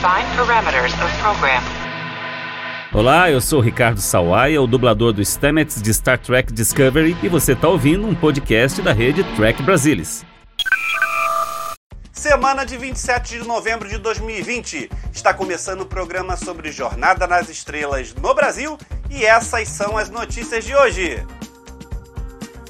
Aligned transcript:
Define 0.00 0.34
parameters 0.34 0.94
of 0.94 1.14
program. 1.18 1.62
Olá, 2.90 3.30
eu 3.30 3.38
sou 3.38 3.60
Ricardo 3.60 4.00
Sawaia, 4.00 4.62
o 4.62 4.66
dublador 4.66 5.12
do 5.12 5.20
Stamets 5.22 5.82
de 5.82 5.92
Star 5.92 6.16
Trek 6.16 6.50
Discovery, 6.54 7.14
e 7.22 7.28
você 7.28 7.52
está 7.52 7.68
ouvindo 7.68 8.06
um 8.06 8.14
podcast 8.14 8.80
da 8.80 8.94
rede 8.94 9.22
Trek 9.36 9.62
Brasilis. 9.62 10.24
Semana 12.10 12.64
de 12.64 12.78
27 12.78 13.40
de 13.40 13.46
novembro 13.46 13.90
de 13.90 13.98
2020. 13.98 14.90
Está 15.12 15.34
começando 15.34 15.82
o 15.82 15.86
programa 15.86 16.34
sobre 16.34 16.72
Jornada 16.72 17.26
nas 17.26 17.50
Estrelas 17.50 18.14
no 18.14 18.34
Brasil 18.34 18.78
e 19.10 19.26
essas 19.26 19.68
são 19.68 19.98
as 19.98 20.08
notícias 20.08 20.64
de 20.64 20.74
hoje. 20.74 21.22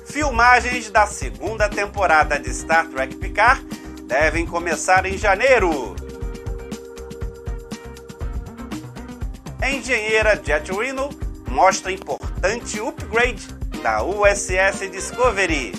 Filmagens 0.04 0.90
da 0.90 1.06
segunda 1.06 1.68
temporada 1.68 2.40
de 2.40 2.52
Star 2.52 2.88
Trek 2.88 3.14
Picard 3.14 3.64
devem 4.08 4.44
começar 4.44 5.06
em 5.06 5.16
janeiro. 5.16 5.94
A 9.62 9.70
engenheira 9.70 10.40
Jet 10.42 10.72
Reno 10.72 11.10
mostra 11.46 11.92
importante 11.92 12.80
upgrade 12.80 13.46
da 13.82 14.02
USS 14.02 14.88
Discovery. 14.90 15.74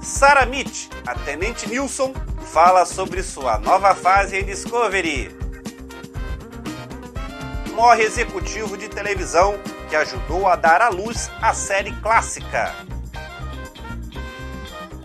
Sarah 0.00 0.46
Mitch, 0.46 0.88
a 1.06 1.14
Tenente 1.14 1.68
Nilsson, 1.68 2.14
fala 2.52 2.86
sobre 2.86 3.22
sua 3.22 3.58
nova 3.58 3.94
fase 3.94 4.38
em 4.38 4.44
Discovery. 4.44 5.30
Morre 7.74 8.04
executivo 8.04 8.78
de 8.78 8.88
televisão 8.88 9.58
que 9.90 9.96
ajudou 9.96 10.48
a 10.48 10.56
dar 10.56 10.80
à 10.80 10.88
luz 10.88 11.30
a 11.42 11.52
série 11.52 11.92
clássica. 11.96 12.74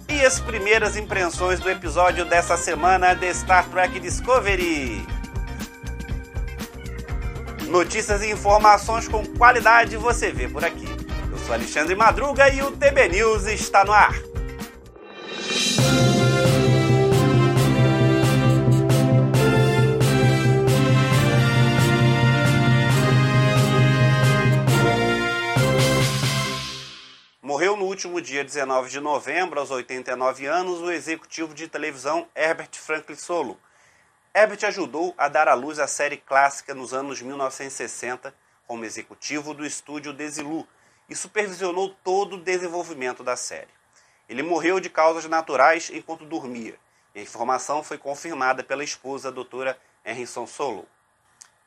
E 0.07 0.25
as 0.25 0.39
primeiras 0.39 0.95
impressões 0.95 1.59
do 1.59 1.69
episódio 1.69 2.23
dessa 2.23 2.55
semana 2.55 3.13
de 3.13 3.33
Star 3.33 3.67
Trek 3.69 3.99
Discovery. 3.99 5.16
Notícias 7.69 8.23
e 8.23 8.31
informações 8.31 9.09
com 9.09 9.25
qualidade 9.25 9.97
você 9.97 10.31
vê 10.31 10.47
por 10.47 10.63
aqui. 10.63 10.85
Eu 11.29 11.37
sou 11.39 11.53
Alexandre 11.53 11.95
Madruga 11.95 12.49
e 12.49 12.61
o 12.61 12.71
TB 12.71 13.09
News 13.09 13.45
está 13.45 13.83
no 13.83 13.91
ar. 13.91 14.15
Morreu 27.41 27.75
no 27.75 27.85
último 27.85 28.21
dia 28.21 28.45
19 28.45 28.89
de 28.89 28.99
novembro, 29.01 29.59
aos 29.59 29.71
89 29.71 30.45
anos, 30.45 30.79
o 30.79 30.89
executivo 30.89 31.53
de 31.53 31.67
televisão 31.67 32.27
Herbert 32.33 32.69
Franklin 32.73 33.15
Solo. 33.15 33.57
Herbert 34.38 34.66
ajudou 34.66 35.16
a 35.17 35.27
dar 35.27 35.47
à 35.47 35.55
luz 35.55 35.80
a 35.80 35.88
série 35.88 36.17
clássica 36.17 36.75
nos 36.75 36.93
anos 36.93 37.19
1960 37.23 38.31
como 38.67 38.85
executivo 38.85 39.52
do 39.52 39.66
estúdio 39.66 40.13
Desilu 40.13 40.67
e 41.09 41.16
supervisionou 41.16 41.89
todo 42.03 42.35
o 42.35 42.39
desenvolvimento 42.39 43.23
da 43.23 43.35
série. 43.35 43.73
Ele 44.29 44.44
morreu 44.44 44.79
de 44.79 44.91
causas 44.91 45.25
naturais 45.25 45.89
enquanto 45.91 46.23
dormia, 46.23 46.77
e 47.16 47.19
a 47.19 47.23
informação 47.23 47.83
foi 47.83 47.97
confirmada 47.97 48.63
pela 48.63 48.83
esposa, 48.83 49.29
a 49.29 49.31
doutora 49.31 49.75
Harrison 50.03 50.45
Solo. 50.45 50.88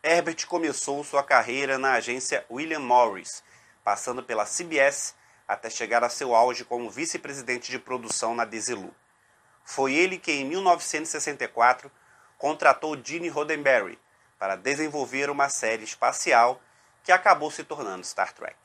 Herbert 0.01 0.47
começou 0.47 1.03
sua 1.03 1.25
carreira 1.25 1.77
na 1.77 1.95
agência 1.95 2.47
William 2.49 2.79
Morris, 2.79 3.43
passando 3.83 4.23
pela 4.23 4.47
CBS 4.47 5.17
até 5.49 5.69
chegar 5.69 6.05
a 6.05 6.09
seu 6.09 6.37
auge 6.37 6.65
como 6.65 6.89
vice-presidente 6.89 7.69
de 7.69 7.81
produção 7.81 8.33
na 8.33 8.45
Desilu. 8.45 8.95
Foi 9.65 9.93
ele 9.93 10.17
que, 10.19 10.31
em 10.31 10.45
1964, 10.45 11.91
contratou 12.41 12.99
Gene 13.05 13.29
Roddenberry 13.29 13.99
para 14.39 14.57
desenvolver 14.57 15.29
uma 15.29 15.51
série 15.51 15.85
espacial 15.85 16.59
que 17.05 17.13
acabou 17.13 17.51
se 17.51 17.63
tornando 17.63 18.07
Star 18.07 18.33
Trek. 18.33 18.57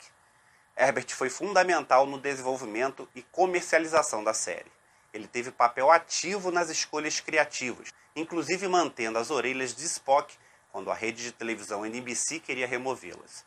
Herbert 0.74 1.10
foi 1.10 1.28
fundamental 1.28 2.06
no 2.06 2.18
desenvolvimento 2.18 3.06
e 3.14 3.20
comercialização 3.20 4.24
da 4.24 4.32
série. 4.32 4.72
Ele 5.12 5.28
teve 5.28 5.50
papel 5.50 5.90
ativo 5.90 6.50
nas 6.50 6.70
escolhas 6.70 7.20
criativas, 7.20 7.92
inclusive 8.16 8.66
mantendo 8.66 9.18
as 9.18 9.30
orelhas 9.30 9.74
de 9.74 9.84
Spock 9.84 10.34
quando 10.72 10.90
a 10.90 10.94
rede 10.94 11.22
de 11.22 11.32
televisão 11.32 11.84
NBC 11.84 12.40
queria 12.40 12.66
removê-las. 12.66 13.44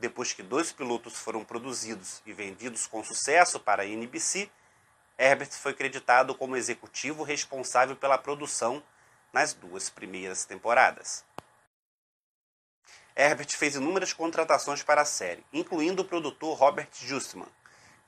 Depois 0.00 0.32
que 0.32 0.42
dois 0.42 0.72
pilotos 0.72 1.16
foram 1.16 1.44
produzidos 1.44 2.20
e 2.26 2.32
vendidos 2.32 2.88
com 2.88 3.04
sucesso 3.04 3.60
para 3.60 3.84
a 3.84 3.86
NBC, 3.86 4.50
Herbert 5.16 5.52
foi 5.52 5.72
creditado 5.72 6.34
como 6.34 6.56
executivo 6.56 7.22
responsável 7.22 7.94
pela 7.94 8.18
produção 8.18 8.82
nas 9.32 9.52
duas 9.52 9.90
primeiras 9.90 10.44
temporadas. 10.44 11.24
Herbert 13.14 13.56
fez 13.56 13.74
inúmeras 13.74 14.12
contratações 14.12 14.82
para 14.82 15.02
a 15.02 15.04
série, 15.04 15.44
incluindo 15.52 16.02
o 16.02 16.04
produtor 16.04 16.56
Robert 16.56 16.88
Justman. 16.92 17.48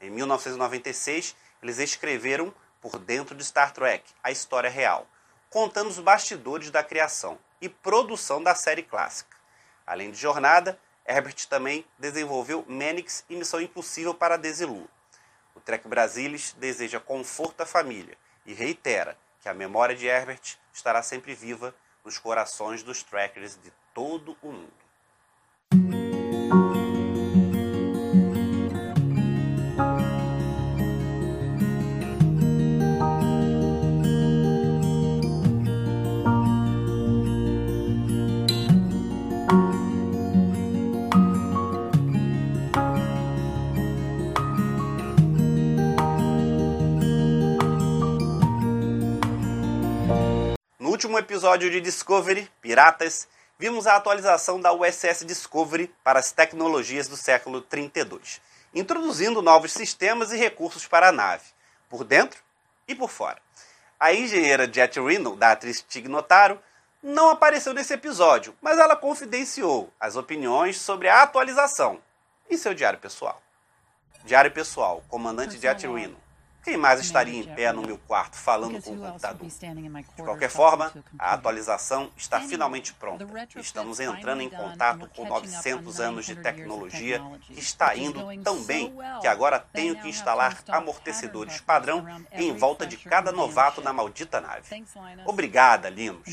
Em 0.00 0.08
1996, 0.08 1.34
eles 1.62 1.78
escreveram 1.78 2.54
Por 2.80 2.98
Dentro 2.98 3.34
de 3.34 3.44
Star 3.44 3.72
Trek, 3.72 4.04
a 4.22 4.30
história 4.30 4.70
real, 4.70 5.06
contando 5.50 5.88
os 5.88 5.98
bastidores 5.98 6.70
da 6.70 6.84
criação 6.84 7.38
e 7.60 7.68
produção 7.68 8.42
da 8.42 8.54
série 8.54 8.82
clássica. 8.82 9.36
Além 9.84 10.12
de 10.12 10.18
Jornada, 10.18 10.78
Herbert 11.04 11.46
também 11.48 11.84
desenvolveu 11.98 12.64
Manix 12.68 13.24
e 13.28 13.34
Missão 13.34 13.60
Impossível 13.60 14.14
para 14.14 14.38
Desilu. 14.38 14.88
O 15.56 15.60
Trek 15.60 15.88
Brasilis 15.88 16.54
deseja 16.56 17.00
conforto 17.00 17.62
à 17.62 17.66
família 17.66 18.16
e 18.46 18.54
reitera 18.54 19.18
que 19.40 19.48
a 19.48 19.54
memória 19.54 19.96
de 19.96 20.06
Herbert 20.06 20.56
estará 20.72 21.02
sempre 21.02 21.34
viva 21.34 21.74
nos 22.04 22.18
corações 22.18 22.82
dos 22.82 23.02
trackers 23.02 23.58
de 23.62 23.72
todo 23.94 24.36
o 24.42 24.52
mundo. 24.52 26.09
Último 51.00 51.18
episódio 51.18 51.70
de 51.70 51.80
Discovery, 51.80 52.46
Piratas, 52.60 53.26
vimos 53.58 53.86
a 53.86 53.96
atualização 53.96 54.60
da 54.60 54.70
USS 54.70 55.24
Discovery 55.24 55.90
para 56.04 56.18
as 56.18 56.30
tecnologias 56.30 57.08
do 57.08 57.16
século 57.16 57.62
32, 57.62 58.38
introduzindo 58.74 59.40
novos 59.40 59.72
sistemas 59.72 60.30
e 60.30 60.36
recursos 60.36 60.86
para 60.86 61.08
a 61.08 61.12
nave, 61.12 61.44
por 61.88 62.04
dentro 62.04 62.42
e 62.86 62.94
por 62.94 63.08
fora. 63.08 63.40
A 63.98 64.12
engenheira 64.12 64.70
Jet 64.70 65.00
Reno, 65.00 65.36
da 65.36 65.52
atriz 65.52 65.80
Tig 65.80 66.06
Notaro, 66.06 66.60
não 67.02 67.30
apareceu 67.30 67.72
nesse 67.72 67.94
episódio, 67.94 68.54
mas 68.60 68.78
ela 68.78 68.94
confidenciou 68.94 69.90
as 69.98 70.16
opiniões 70.16 70.78
sobre 70.78 71.08
a 71.08 71.22
atualização 71.22 71.98
em 72.50 72.58
seu 72.58 72.74
diário 72.74 72.98
pessoal. 72.98 73.40
Diário 74.22 74.50
pessoal, 74.50 75.02
comandante 75.08 75.58
Jet 75.58 75.86
Reno. 75.86 76.20
Quem 76.62 76.76
mais 76.76 77.00
estaria 77.00 77.40
em 77.40 77.54
pé 77.54 77.72
no 77.72 77.82
meu 77.82 77.96
quarto 77.98 78.36
falando 78.36 78.82
com 78.82 78.92
o 78.92 78.98
computador? 78.98 79.48
De 79.48 80.22
qualquer 80.22 80.50
forma, 80.50 80.92
a 81.18 81.34
atualização 81.34 82.10
está 82.16 82.40
finalmente 82.40 82.92
pronta. 82.92 83.26
Estamos 83.56 83.98
entrando 83.98 84.42
em 84.42 84.50
contato 84.50 85.08
com 85.16 85.26
900 85.26 86.00
anos 86.00 86.26
de 86.26 86.36
tecnologia 86.36 87.20
que 87.40 87.58
está 87.58 87.96
indo 87.96 88.20
tão 88.42 88.62
bem 88.62 88.94
que 89.20 89.26
agora 89.26 89.58
tenho 89.58 89.96
que 89.96 90.08
instalar 90.08 90.58
amortecedores 90.68 91.60
padrão 91.60 92.06
em 92.32 92.54
volta 92.54 92.86
de 92.86 92.96
cada 92.96 93.32
novato 93.32 93.80
na 93.80 93.92
maldita 93.92 94.40
nave. 94.40 94.84
Obrigada, 95.24 95.88
Linus. 95.88 96.28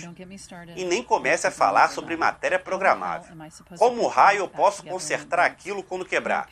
E 0.76 0.84
nem 0.84 1.02
comece 1.02 1.48
a 1.48 1.52
falar 1.52 1.90
sobre 1.90 2.18
matéria 2.18 2.60
programável. 2.60 3.36
Como 3.78 4.08
raio 4.08 4.40
eu 4.40 4.50
posso 4.50 4.84
consertar 4.84 5.40
aquilo 5.40 5.84
quando 5.84 6.06
quebrar? 6.06 6.50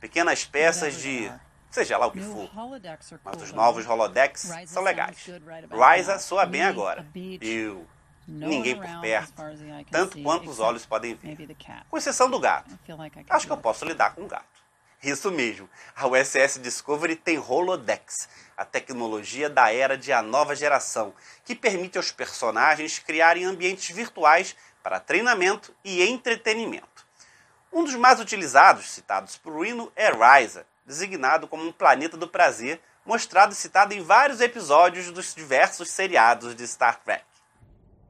Pequenas 0.00 0.44
peças 0.44 1.00
de 1.00 1.32
seja 1.70 1.96
lá 1.98 2.06
o 2.06 2.10
que 2.10 2.20
for. 2.20 2.50
Mas 3.24 3.42
os 3.42 3.52
novos 3.52 3.84
holodecks 3.86 4.50
são 4.66 4.82
legais. 4.82 5.26
Ryza 5.70 6.18
soa 6.18 6.46
bem 6.46 6.62
agora. 6.62 7.06
Eu. 7.40 7.86
Ninguém 8.26 8.76
por 8.76 9.00
perto, 9.00 9.32
tanto 9.90 10.22
quanto 10.22 10.50
os 10.50 10.60
olhos 10.60 10.84
podem 10.84 11.14
ver. 11.14 11.48
Com 11.88 11.96
exceção 11.96 12.28
do 12.30 12.38
gato. 12.38 12.78
Acho 13.30 13.46
que 13.46 13.52
eu 13.52 13.56
posso 13.56 13.86
lidar 13.86 14.14
com 14.14 14.24
o 14.24 14.28
gato. 14.28 14.44
Isso 15.02 15.30
mesmo, 15.30 15.70
a 15.94 16.08
USS 16.08 16.58
Discovery 16.58 17.14
tem 17.14 17.36
holodecks, 17.36 18.28
a 18.56 18.64
tecnologia 18.64 19.48
da 19.48 19.72
era 19.72 19.96
de 19.96 20.12
a 20.12 20.20
nova 20.20 20.56
geração, 20.56 21.14
que 21.44 21.54
permite 21.54 21.96
aos 21.96 22.10
personagens 22.10 22.98
criarem 22.98 23.44
ambientes 23.44 23.94
virtuais 23.94 24.56
para 24.82 24.98
treinamento 24.98 25.72
e 25.84 26.02
entretenimento. 26.02 27.06
Um 27.72 27.84
dos 27.84 27.94
mais 27.94 28.18
utilizados, 28.18 28.90
citados 28.90 29.36
por 29.38 29.62
Reno, 29.62 29.92
é 29.94 30.10
Ryza, 30.10 30.66
designado 30.88 31.46
como 31.46 31.62
um 31.62 31.70
planeta 31.70 32.16
do 32.16 32.26
prazer, 32.26 32.80
mostrado 33.04 33.52
e 33.52 33.56
citado 33.56 33.92
em 33.92 34.02
vários 34.02 34.40
episódios 34.40 35.10
dos 35.10 35.34
diversos 35.34 35.90
seriados 35.90 36.56
de 36.56 36.66
Star 36.66 36.98
Trek. 37.04 37.22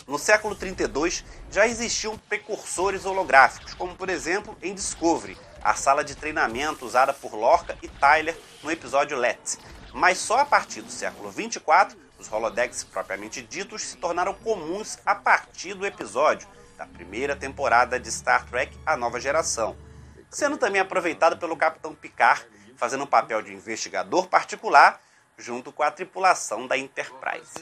No 0.07 0.17
século 0.17 0.55
32 0.55 1.25
já 1.51 1.67
existiam 1.67 2.17
precursores 2.17 3.05
holográficos, 3.05 3.75
como 3.75 3.97
por 3.97 4.09
exemplo 4.09 4.57
em 4.63 4.73
Discovery, 4.73 5.37
a 5.61 5.75
sala 5.75 6.05
de 6.05 6.15
treinamento 6.15 6.87
usada 6.87 7.13
por 7.13 7.35
Lorca 7.35 7.77
e 7.83 7.89
Tyler 7.89 8.39
no 8.63 8.71
episódio 8.71 9.19
Let's. 9.19 9.59
Mas 9.93 10.19
só 10.19 10.39
a 10.39 10.47
partir 10.47 10.81
do 10.81 10.91
século 10.91 11.33
24, 11.33 11.99
os 12.17 12.29
holodecks 12.29 12.85
propriamente 12.85 13.43
ditos 13.43 13.83
se 13.83 13.97
tornaram 13.97 14.33
comuns 14.35 14.99
a 15.05 15.17
partir 15.17 15.75
do 15.75 15.85
episódio 15.85 16.49
da 16.77 16.87
primeira 16.87 17.35
temporada 17.35 17.99
de 17.99 18.11
Star 18.11 18.47
Trek 18.47 18.79
A 18.87 18.97
Nova 18.97 19.19
Geração, 19.19 19.77
sendo 20.31 20.57
também 20.57 20.81
aproveitado 20.81 21.39
pelo 21.39 21.57
Capitão 21.57 21.93
Picard, 21.93 22.47
fazendo 22.79 23.05
o 23.05 23.07
papel 23.07 23.43
de 23.43 23.53
investigador 23.53 24.29
particular 24.29 25.03
junto 25.37 25.71
com 25.71 25.83
a 25.83 25.91
tripulação 25.91 26.67
da 26.67 26.79
Enterprise. 26.79 27.53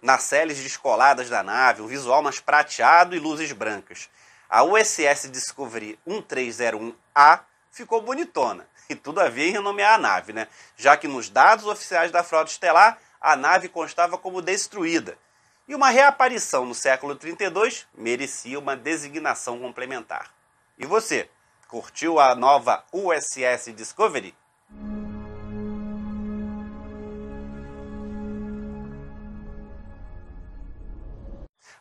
Nas 0.00 0.22
celes 0.22 0.58
descoladas 0.58 1.28
da 1.28 1.42
nave, 1.42 1.82
um 1.82 1.86
visual 1.86 2.22
mais 2.22 2.40
prateado 2.40 3.14
e 3.14 3.18
luzes 3.18 3.52
brancas. 3.52 4.08
A 4.48 4.62
USS 4.62 5.30
Discovery 5.30 5.98
1301A 6.06 7.40
ficou 7.70 8.00
bonitona, 8.00 8.66
e 8.88 8.94
tudo 8.94 9.20
a 9.20 9.28
ver 9.28 9.48
em 9.48 9.52
renomear 9.52 9.94
a 9.94 9.98
nave, 9.98 10.32
né? 10.32 10.48
Já 10.76 10.96
que 10.96 11.08
nos 11.08 11.28
dados 11.28 11.66
oficiais 11.66 12.10
da 12.10 12.22
frota 12.22 12.50
estelar, 12.50 12.98
a 13.20 13.36
nave 13.36 13.68
constava 13.68 14.16
como 14.16 14.40
destruída. 14.40 15.18
E 15.66 15.74
uma 15.74 15.88
reaparição 15.88 16.66
no 16.66 16.74
século 16.74 17.16
32 17.16 17.86
merecia 17.94 18.58
uma 18.58 18.76
designação 18.76 19.58
complementar. 19.58 20.30
E 20.78 20.84
você, 20.84 21.30
curtiu 21.74 22.20
a 22.20 22.36
nova 22.36 22.84
USS 22.92 23.72
Discovery? 23.72 24.32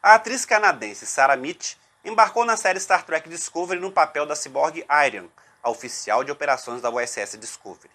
A 0.02 0.16
atriz 0.16 0.46
canadense 0.46 1.06
Sarah 1.06 1.36
Mitch 1.36 1.76
embarcou 2.04 2.44
na 2.44 2.58
série 2.58 2.80
Star 2.80 3.06
Trek 3.06 3.30
Discovery 3.30 3.80
no 3.80 3.92
papel 3.92 4.26
da 4.26 4.36
ciborgue 4.36 4.84
Iron, 5.06 5.30
a 5.62 5.70
oficial 5.70 6.24
de 6.24 6.32
operações 6.32 6.82
da 6.82 6.90
USS 6.90 7.38
Discovery. 7.38 7.92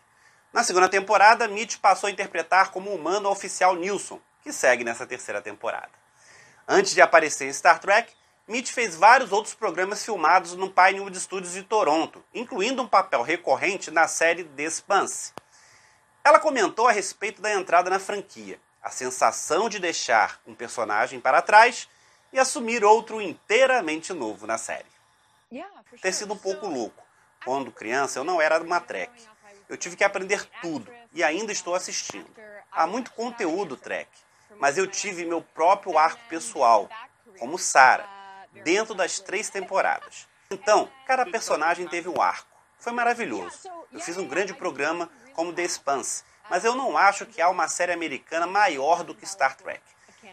Na 0.52 0.62
segunda 0.62 0.88
temporada, 0.88 1.48
Mitch 1.48 1.78
passou 1.78 2.06
a 2.06 2.12
interpretar 2.12 2.70
como 2.70 2.94
humano 2.94 3.28
o 3.28 3.32
oficial 3.32 3.74
Nilsson, 3.74 4.20
que 4.44 4.52
segue 4.52 4.84
nessa 4.84 5.04
terceira 5.04 5.42
temporada. 5.42 5.90
Antes 6.68 6.94
de 6.94 7.00
aparecer 7.00 7.48
em 7.48 7.52
Star 7.52 7.80
Trek, 7.80 8.12
Mitch 8.48 8.70
fez 8.70 8.96
vários 8.96 9.30
outros 9.30 9.52
programas 9.52 10.02
filmados 10.02 10.54
no 10.54 10.70
Pinewood 10.70 11.20
Studios 11.20 11.52
de 11.52 11.62
Toronto, 11.62 12.24
incluindo 12.32 12.82
um 12.82 12.88
papel 12.88 13.20
recorrente 13.20 13.90
na 13.90 14.08
série 14.08 14.42
The. 14.42 14.68
Ela 16.24 16.40
comentou 16.40 16.88
a 16.88 16.92
respeito 16.92 17.42
da 17.42 17.52
entrada 17.52 17.90
na 17.90 17.98
franquia, 17.98 18.58
a 18.82 18.88
sensação 18.88 19.68
de 19.68 19.78
deixar 19.78 20.40
um 20.46 20.54
personagem 20.54 21.20
para 21.20 21.42
trás 21.42 21.86
e 22.32 22.38
assumir 22.38 22.82
outro 22.82 23.20
inteiramente 23.20 24.14
novo 24.14 24.46
na 24.46 24.56
série. 24.56 24.88
Ter 26.00 26.12
sido 26.14 26.32
um 26.32 26.38
pouco 26.38 26.66
louco. 26.66 27.04
Quando 27.44 27.70
criança, 27.70 28.18
eu 28.18 28.24
não 28.24 28.40
era 28.40 28.62
uma 28.62 28.80
Trek. 28.80 29.12
Eu 29.68 29.76
tive 29.76 29.94
que 29.94 30.04
aprender 30.04 30.48
tudo 30.62 30.90
e 31.12 31.22
ainda 31.22 31.52
estou 31.52 31.74
assistindo. 31.74 32.30
Há 32.72 32.86
muito 32.86 33.10
conteúdo 33.12 33.76
Trek, 33.76 34.10
mas 34.56 34.78
eu 34.78 34.86
tive 34.86 35.26
meu 35.26 35.42
próprio 35.42 35.98
arco 35.98 36.22
pessoal, 36.30 36.88
como 37.38 37.58
Sarah, 37.58 38.17
dentro 38.52 38.94
das 38.94 39.18
três 39.18 39.48
temporadas. 39.50 40.28
Então, 40.50 40.90
cada 41.06 41.26
personagem 41.26 41.86
teve 41.86 42.08
um 42.08 42.20
arco. 42.20 42.48
Foi 42.78 42.92
maravilhoso. 42.92 43.68
Eu 43.92 44.00
fiz 44.00 44.16
um 44.16 44.26
grande 44.26 44.54
programa 44.54 45.10
como 45.34 45.52
The 45.52 45.62
Expanse, 45.62 46.24
mas 46.48 46.64
eu 46.64 46.74
não 46.74 46.96
acho 46.96 47.26
que 47.26 47.40
há 47.40 47.48
uma 47.48 47.68
série 47.68 47.92
americana 47.92 48.46
maior 48.46 49.02
do 49.02 49.14
que 49.14 49.26
Star 49.26 49.56
Trek. 49.56 49.82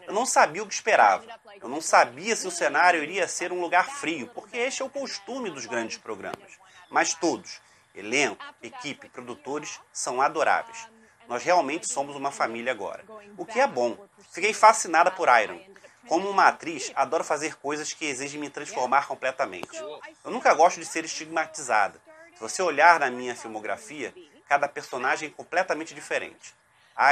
Eu 0.08 0.14
não 0.14 0.26
sabia 0.26 0.64
o 0.64 0.68
que 0.68 0.74
esperava. 0.74 1.26
Eu 1.62 1.68
não 1.68 1.82
sabia 1.82 2.36
se 2.36 2.48
o 2.48 2.52
cenário 2.52 3.04
iria 3.04 3.28
ser 3.28 3.52
um 3.52 3.60
lugar 3.60 3.90
frio, 3.90 4.28
porque 4.34 4.58
este 4.58 4.82
é 4.82 4.86
o 4.86 4.90
costume 4.90 5.50
dos 5.50 5.66
grandes 5.66 5.98
programas. 5.98 6.60
Mas 6.90 7.14
todos, 7.14 7.60
elenco, 7.94 8.44
equipe, 8.62 9.10
produtores, 9.10 9.80
são 9.92 10.22
adoráveis. 10.22 10.88
Nós 11.28 11.44
realmente 11.44 11.92
somos 11.92 12.16
uma 12.16 12.32
família 12.32 12.72
agora. 12.72 13.04
O 13.38 13.46
que 13.46 13.60
é 13.60 13.68
bom. 13.68 13.98
Fiquei 14.32 14.54
fascinada 14.54 15.10
por 15.10 15.28
Iron. 15.42 15.60
Como 16.08 16.30
uma 16.30 16.48
atriz, 16.48 16.92
adoro 16.96 17.24
fazer 17.24 17.56
coisas 17.58 17.94
que 17.94 18.06
exigem 18.06 18.40
me 18.40 18.50
transformar 18.50 19.08
completamente. 19.08 19.78
Eu 20.24 20.32
nunca 20.32 20.54
gosto 20.54 20.80
de 20.80 20.86
ser 20.86 21.04
estigmatizada. 21.04 22.00
Se 22.34 22.40
você 22.40 22.62
olhar 22.62 23.00
na 23.00 23.10
minha 23.10 23.36
filmografia, 23.36 24.14
cada 24.48 24.68
personagem 24.68 25.30
é 25.30 25.32
completamente 25.32 25.96
diferente. 25.96 26.54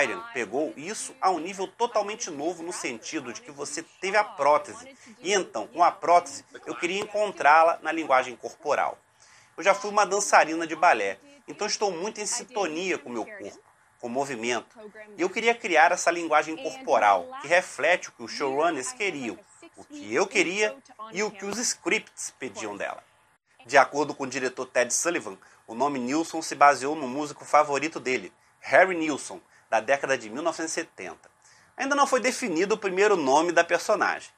Iron 0.04 0.22
pegou 0.34 0.74
isso 0.78 1.14
a 1.20 1.30
um 1.30 1.40
nível 1.40 1.68
totalmente 1.68 2.30
novo 2.30 2.64
no 2.64 2.72
sentido 2.72 3.34
de 3.34 3.42
que 3.42 3.52
você 3.52 3.84
teve 4.00 4.16
a 4.16 4.24
prótese. 4.24 4.96
E 5.20 5.34
então, 5.34 5.68
com 5.68 5.84
a 5.84 5.92
prótese, 5.92 6.46
eu 6.66 6.76
queria 6.76 7.02
encontrá-la 7.02 7.80
na 7.82 7.92
linguagem 7.92 8.36
corporal. 8.36 8.98
Eu 9.58 9.64
já 9.64 9.74
fui 9.74 9.90
uma 9.90 10.06
dançarina 10.06 10.66
de 10.66 10.76
balé, 10.76 11.20
então 11.48 11.68
estou 11.68 11.92
muito 11.92 12.22
em 12.22 12.26
sintonia 12.26 12.98
com 12.98 13.10
meu 13.10 13.26
corpo, 13.26 13.60
com 14.04 14.10
movimento. 14.10 14.78
E 15.18 15.22
eu 15.22 15.30
queria 15.30 15.56
criar 15.56 15.94
essa 15.94 16.12
linguagem 16.12 16.58
corporal 16.58 17.26
que 17.42 17.48
reflete 17.48 18.10
o 18.10 18.12
que 18.12 18.24
os 18.24 18.34
showrunners 18.34 18.92
queriam, 18.92 19.40
o 19.78 19.86
que 19.86 20.14
eu 20.14 20.28
queria 20.28 20.76
e 21.14 21.24
o 21.24 21.32
que 21.32 21.46
os 21.46 21.58
scripts 21.58 22.34
pediam 22.38 22.76
dela. 22.76 23.02
De 23.66 23.78
acordo 23.78 24.14
com 24.14 24.26
o 24.26 24.28
diretor 24.28 24.66
Ted 24.66 24.94
Sullivan, 24.94 25.38
o 25.66 25.74
nome 25.74 26.00
Nilsson 26.00 26.42
se 26.42 26.54
baseou 26.54 26.98
no 26.98 27.08
músico 27.08 27.46
favorito 27.46 27.98
dele, 27.98 28.34
Harry 28.60 28.94
Nilsson, 28.94 29.40
da 29.70 29.80
década 29.80 30.18
de 30.18 30.30
1970. 30.30 31.18
Ainda 31.78 31.96
não 31.96 32.06
foi 32.06 32.20
definido 32.20 32.76
o 32.76 32.78
primeiro 32.78 33.16
nome 33.16 33.54
da 33.54 33.64
personagem. 33.64 34.30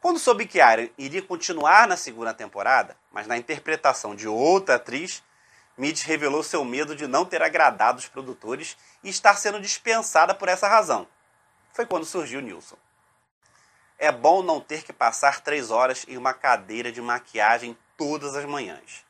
Quando 0.00 0.18
soube 0.18 0.46
que 0.46 0.60
Aaron 0.60 0.88
iria 0.98 1.22
continuar 1.22 1.86
na 1.86 1.96
segunda 1.96 2.34
temporada, 2.34 2.96
mas 3.12 3.28
na 3.28 3.38
interpretação 3.38 4.16
de 4.16 4.26
outra 4.26 4.74
atriz, 4.74 5.22
Mitch 5.76 6.04
revelou 6.04 6.42
seu 6.42 6.64
medo 6.64 6.96
de 6.96 7.06
não 7.06 7.24
ter 7.24 7.42
agradado 7.42 7.98
os 7.98 8.08
produtores 8.08 8.76
e 9.02 9.08
estar 9.08 9.34
sendo 9.36 9.60
dispensada 9.60 10.34
por 10.34 10.48
essa 10.48 10.68
razão. 10.68 11.06
Foi 11.72 11.84
quando 11.84 12.06
surgiu 12.06 12.40
Nilson. 12.40 12.76
É 13.98 14.10
bom 14.10 14.42
não 14.42 14.60
ter 14.60 14.82
que 14.82 14.92
passar 14.92 15.40
três 15.40 15.70
horas 15.70 16.04
em 16.08 16.16
uma 16.16 16.32
cadeira 16.32 16.90
de 16.90 17.00
maquiagem 17.00 17.76
todas 17.96 18.34
as 18.34 18.44
manhãs. 18.44 19.04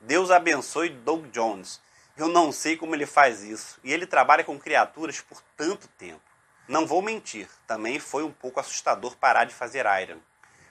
Deus 0.00 0.30
abençoe 0.30 0.90
Doug 0.90 1.26
Jones, 1.26 1.80
eu 2.18 2.26
não 2.26 2.50
sei 2.50 2.76
como 2.76 2.96
ele 2.96 3.06
faz 3.06 3.44
isso. 3.44 3.78
E 3.84 3.92
ele 3.92 4.04
trabalha 4.04 4.42
com 4.42 4.58
criaturas 4.58 5.20
por 5.20 5.40
tanto 5.56 5.86
tempo. 5.96 6.20
Não 6.66 6.84
vou 6.84 7.00
mentir, 7.00 7.48
também 7.64 8.00
foi 8.00 8.24
um 8.24 8.32
pouco 8.32 8.58
assustador 8.58 9.16
parar 9.16 9.44
de 9.44 9.54
fazer 9.54 9.86
Iron. 10.02 10.18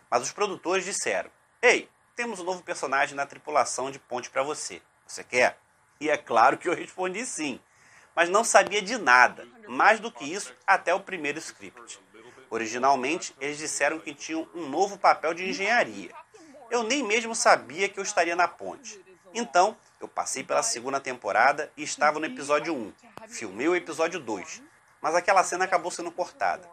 Mas 0.10 0.24
os 0.24 0.32
produtores 0.34 0.84
disseram: 0.84 1.32
Ei, 1.62 1.90
temos 2.18 2.42
um 2.42 2.44
novo 2.44 2.62
personagem 2.64 3.16
na 3.16 3.26
tripulação 3.26 3.90
de 3.90 3.98
ponte 3.98 4.30
para 4.30 4.44
você. 4.44 4.82
Você 5.08 5.24
quer? 5.24 5.58
E 6.00 6.10
é 6.10 6.18
claro 6.18 6.58
que 6.58 6.68
eu 6.68 6.76
respondi 6.76 7.26
sim. 7.26 7.60
Mas 8.16 8.30
não 8.30 8.44
sabia 8.44 8.82
de 8.82 8.98
nada, 8.98 9.48
mais 9.68 10.00
do 10.00 10.12
que 10.12 10.26
isso, 10.26 10.54
até 10.66 10.94
o 10.94 11.00
primeiro 11.00 11.40
script. 11.40 12.00
Originalmente, 12.50 13.36
eles 13.40 13.58
disseram 13.58 14.00
que 14.00 14.14
tinham 14.14 14.48
um 14.54 14.68
novo 14.68 14.98
papel 14.98 15.34
de 15.34 15.48
engenharia. 15.48 16.12
Eu 16.70 16.84
nem 16.84 17.04
mesmo 17.04 17.34
sabia 17.34 17.88
que 17.88 18.00
eu 18.00 18.04
estaria 18.04 18.36
na 18.36 18.48
ponte. 18.48 19.00
Então, 19.34 19.78
eu 20.00 20.08
passei 20.08 20.44
pela 20.44 20.64
segunda 20.64 21.00
temporada 21.00 21.72
e 21.78 21.84
estava 21.84 22.20
no 22.20 22.26
episódio 22.26 22.74
1. 22.74 22.94
Filmei 23.28 23.68
o 23.68 23.76
episódio 23.76 24.20
2, 24.20 24.62
mas 25.02 25.16
aquela 25.16 25.44
cena 25.44 25.66
acabou 25.66 25.92
sendo 25.92 26.12
cortada. 26.12 26.70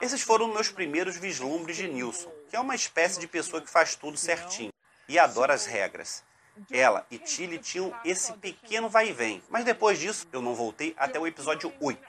Esses 0.00 0.22
foram 0.22 0.48
meus 0.48 0.68
primeiros 0.68 1.16
vislumbres 1.16 1.76
de 1.76 1.88
Nilson, 1.88 2.32
que 2.48 2.56
é 2.56 2.60
uma 2.60 2.74
espécie 2.74 3.20
de 3.20 3.26
pessoa 3.26 3.62
que 3.62 3.70
faz 3.70 3.94
tudo 3.94 4.16
certinho 4.16 4.72
e 5.08 5.18
adora 5.18 5.54
as 5.54 5.66
regras. 5.66 6.24
Ela 6.70 7.06
e 7.10 7.18
Tilly 7.18 7.58
tinham 7.58 7.94
esse 8.04 8.32
pequeno 8.34 8.88
vai 8.88 9.08
e 9.08 9.12
vem, 9.12 9.42
mas 9.48 9.64
depois 9.64 9.98
disso 9.98 10.26
eu 10.32 10.42
não 10.42 10.54
voltei 10.54 10.94
até 10.98 11.18
o 11.18 11.26
episódio 11.26 11.72
8 11.80 12.00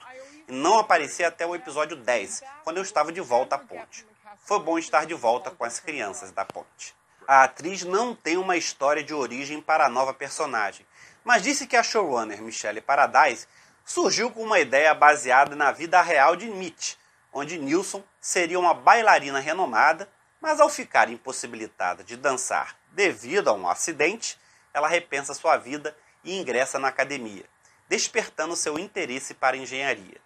e 0.48 0.52
não 0.52 0.78
apareci 0.78 1.24
até 1.24 1.46
o 1.46 1.54
episódio 1.54 1.96
10, 1.96 2.42
quando 2.62 2.76
eu 2.76 2.82
estava 2.82 3.10
de 3.12 3.20
volta 3.20 3.56
à 3.56 3.58
ponte. 3.58 4.06
Foi 4.44 4.58
bom 4.60 4.78
estar 4.78 5.06
de 5.06 5.14
volta 5.14 5.50
com 5.50 5.64
as 5.64 5.80
crianças 5.80 6.30
da 6.30 6.44
ponte. 6.44 6.94
A 7.26 7.44
atriz 7.44 7.82
não 7.84 8.14
tem 8.14 8.36
uma 8.36 8.56
história 8.56 9.02
de 9.02 9.14
origem 9.14 9.60
para 9.60 9.86
a 9.86 9.88
nova 9.88 10.12
personagem, 10.12 10.86
mas 11.24 11.42
disse 11.42 11.66
que 11.66 11.76
a 11.76 11.82
showrunner 11.82 12.42
Michelle 12.42 12.82
Paradise 12.82 13.46
surgiu 13.84 14.30
com 14.30 14.42
uma 14.42 14.60
ideia 14.60 14.92
baseada 14.94 15.56
na 15.56 15.72
vida 15.72 16.00
real 16.02 16.36
de 16.36 16.46
Mitch, 16.46 16.96
onde 17.32 17.58
Nilson 17.58 18.02
seria 18.20 18.58
uma 18.58 18.74
bailarina 18.74 19.40
renomada, 19.40 20.08
mas 20.44 20.60
ao 20.60 20.68
ficar 20.68 21.08
impossibilitada 21.08 22.04
de 22.04 22.18
dançar 22.18 22.76
devido 22.92 23.48
a 23.48 23.54
um 23.54 23.66
acidente, 23.66 24.38
ela 24.74 24.86
repensa 24.86 25.32
sua 25.32 25.56
vida 25.56 25.96
e 26.22 26.38
ingressa 26.38 26.78
na 26.78 26.88
academia, 26.88 27.46
despertando 27.88 28.54
seu 28.54 28.78
interesse 28.78 29.32
para 29.32 29.56
engenharia. 29.56 30.20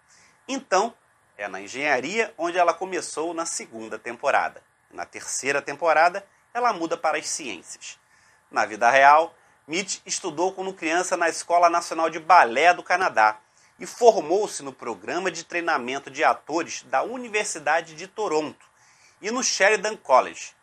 Então, 0.45 0.93
é 1.37 1.47
na 1.47 1.61
engenharia 1.61 2.33
onde 2.37 2.57
ela 2.57 2.73
começou 2.73 3.33
na 3.33 3.45
segunda 3.45 3.97
temporada. 3.97 4.61
Na 4.91 5.05
terceira 5.05 5.61
temporada, 5.61 6.27
ela 6.53 6.73
muda 6.73 6.97
para 6.97 7.17
as 7.17 7.29
ciências. 7.29 7.97
Na 8.51 8.65
vida 8.65 8.89
real, 8.91 9.33
Mitch 9.65 10.01
estudou 10.05 10.51
como 10.51 10.73
criança 10.73 11.15
na 11.15 11.29
Escola 11.29 11.69
Nacional 11.69 12.09
de 12.09 12.19
Balé 12.19 12.73
do 12.73 12.83
Canadá 12.83 13.39
e 13.79 13.85
formou-se 13.85 14.63
no 14.63 14.73
programa 14.73 15.31
de 15.31 15.45
treinamento 15.45 16.11
de 16.11 16.25
atores 16.25 16.83
da 16.83 17.03
Universidade 17.03 17.95
de 17.95 18.05
Toronto 18.05 18.68
e 19.21 19.31
no 19.31 19.43
Sheridan 19.43 19.95
College. 19.97 20.53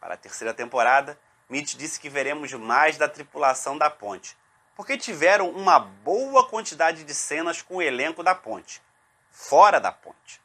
Para 0.00 0.14
a 0.14 0.16
terceira 0.16 0.54
temporada, 0.54 1.18
Mitch 1.48 1.74
disse 1.74 1.98
que 2.00 2.08
veremos 2.08 2.52
mais 2.52 2.96
da 2.96 3.08
tripulação 3.08 3.78
da 3.78 3.88
ponte, 3.88 4.36
porque 4.74 4.98
tiveram 4.98 5.50
uma 5.50 5.78
boa 5.78 6.46
quantidade 6.48 7.04
de 7.04 7.14
cenas 7.14 7.62
com 7.62 7.76
o 7.76 7.82
elenco 7.82 8.22
da 8.22 8.34
ponte, 8.34 8.82
fora 9.30 9.80
da 9.80 9.92
ponte. 9.92 10.40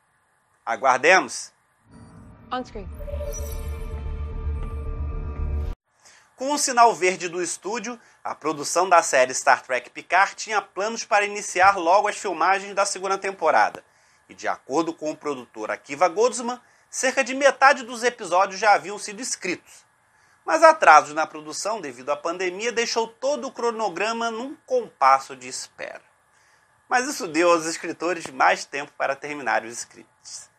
Aguardemos! 0.66 1.52
On 2.52 2.64
screen. 2.64 2.88
Com 6.36 6.54
o 6.54 6.58
sinal 6.58 6.94
verde 6.96 7.30
do 7.30 7.40
estúdio, 7.40 8.00
a 8.24 8.34
produção 8.34 8.90
da 8.90 9.04
série 9.04 9.32
Star 9.32 9.62
Trek 9.62 9.92
Picard 9.92 10.36
tinha 10.36 10.60
planos 10.60 11.06
para 11.06 11.24
iniciar 11.24 11.78
logo 11.78 12.08
as 12.08 12.18
filmagens 12.18 12.74
da 12.74 12.84
segunda 12.84 13.16
temporada. 13.16 13.84
E 14.28 14.34
de 14.34 14.48
acordo 14.48 14.92
com 14.92 15.12
o 15.12 15.16
produtor 15.16 15.70
Akiva 15.70 16.08
Goldsman, 16.08 16.60
cerca 16.92 17.24
de 17.24 17.34
metade 17.34 17.84
dos 17.84 18.04
episódios 18.04 18.60
já 18.60 18.74
haviam 18.74 19.00
sido 19.00 19.22
escritos. 19.22 19.86
Mas 20.46 20.62
atrasos 20.62 21.14
na 21.14 21.26
produção 21.26 21.80
devido 21.80 22.12
à 22.12 22.18
pandemia 22.18 22.72
deixou 22.72 23.08
todo 23.08 23.48
o 23.48 23.52
cronograma 23.52 24.30
num 24.30 24.56
compasso 24.66 25.34
de 25.34 25.48
espera. 25.48 26.02
Mas 26.90 27.08
isso 27.08 27.30
deu 27.30 27.50
aos 27.50 27.66
escritores 27.66 28.26
mais 28.28 28.66
tempo 28.66 28.92
para 28.98 29.16
terminar 29.16 29.64
os 29.64 29.72
scripts. 29.72 30.50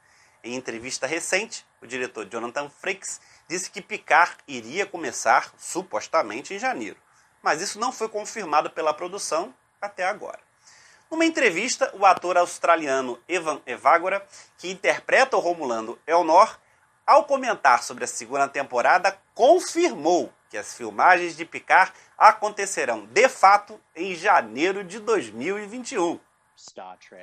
Em 0.42 0.54
entrevista 0.54 1.06
recente, 1.06 1.66
o 1.82 1.86
diretor 1.86 2.26
Jonathan 2.26 2.70
Frakes 2.70 3.20
disse 3.46 3.70
que 3.70 3.82
Picard 3.82 4.34
iria 4.48 4.86
começar 4.86 5.52
supostamente 5.58 6.54
em 6.54 6.58
janeiro, 6.58 6.96
mas 7.42 7.60
isso 7.60 7.78
não 7.78 7.92
foi 7.92 8.08
confirmado 8.08 8.70
pela 8.70 8.94
produção 8.94 9.54
até 9.80 10.04
agora. 10.04 10.40
Numa 11.12 11.26
entrevista, 11.26 11.90
o 11.92 12.06
ator 12.06 12.38
australiano 12.38 13.20
Evan 13.28 13.60
Evagora, 13.66 14.26
que 14.56 14.70
interpreta 14.70 15.36
o 15.36 15.40
Romulano 15.40 15.98
Elnor, 16.06 16.58
ao 17.06 17.24
comentar 17.26 17.82
sobre 17.82 18.04
a 18.04 18.06
segunda 18.06 18.48
temporada, 18.48 19.18
confirmou 19.34 20.32
que 20.48 20.56
as 20.56 20.74
filmagens 20.74 21.36
de 21.36 21.44
Picard 21.44 21.92
acontecerão 22.16 23.04
de 23.04 23.28
fato 23.28 23.78
em 23.94 24.14
janeiro 24.14 24.82
de 24.82 25.00
2021. 25.00 26.18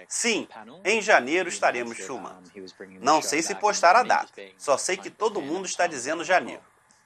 Sim, 0.08 0.48
em 0.86 1.02
janeiro 1.02 1.50
estaremos 1.50 1.98
filmando. 1.98 2.52
Não 3.02 3.24
sei 3.24 3.42
se 3.42 3.56
postar 3.56 3.96
a 3.96 4.04
data, 4.04 4.32
só 4.56 4.78
sei 4.78 4.98
que 4.98 5.10
todo 5.10 5.42
mundo 5.42 5.66
está 5.66 5.88
dizendo 5.88 6.24
janeiro. 6.24 6.62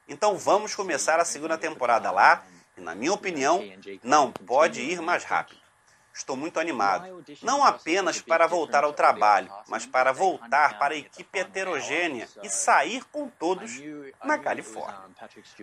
Então 0.06 0.38
vamos 0.38 0.76
começar 0.76 1.18
a 1.18 1.24
segunda 1.24 1.58
temporada 1.58 2.12
lá, 2.12 2.44
e 2.76 2.82
na 2.82 2.94
minha 2.94 3.14
opinião, 3.14 3.64
não 4.04 4.34
pode 4.34 4.82
ir 4.82 5.02
mais 5.02 5.24
rápido. 5.24 5.63
Estou 6.14 6.38
muito 6.38 6.60
animado, 6.60 7.26
não 7.42 7.64
apenas 7.64 8.22
para 8.22 8.46
voltar 8.46 8.84
ao 8.84 8.94
trabalho, 8.94 9.52
mas 9.68 9.86
para 9.86 10.12
voltar 10.12 10.78
para 10.78 10.94
a 10.94 10.98
equipe 10.98 11.40
heterogênea 11.40 12.30
e 12.44 12.50
sair 12.50 13.04
com 13.06 13.28
todos 13.28 13.72
na 14.24 14.38
Califórnia. 14.38 15.02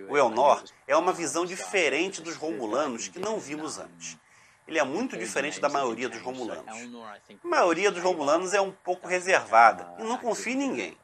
O 0.08 0.16
Elnor 0.18 0.64
é 0.88 0.96
uma 0.96 1.12
visão 1.12 1.46
diferente 1.46 2.20
dos 2.20 2.34
Romulanos 2.34 3.06
que 3.06 3.20
não 3.20 3.38
vimos 3.38 3.78
antes. 3.78 4.18
Ele 4.66 4.78
é 4.78 4.84
muito 4.84 5.16
diferente 5.16 5.60
da 5.60 5.68
maioria 5.68 6.08
dos 6.08 6.20
Romulanos. 6.20 6.76
A 7.42 7.48
maioria 7.48 7.90
dos 7.90 8.02
Romulanos 8.02 8.52
é 8.52 8.60
um 8.60 8.72
pouco 8.72 9.06
reservada 9.08 9.94
e 9.98 10.02
não 10.02 10.18
confia 10.18 10.52
em 10.52 10.56
ninguém. 10.56 10.98